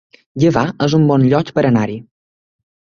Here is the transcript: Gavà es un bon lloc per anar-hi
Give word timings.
Gavà 0.43 0.63
es 0.87 0.97
un 1.01 1.05
bon 1.13 1.29
lloc 1.35 1.55
per 1.59 1.67
anar-hi 1.73 2.03